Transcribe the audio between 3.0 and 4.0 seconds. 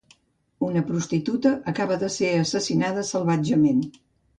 salvatgement.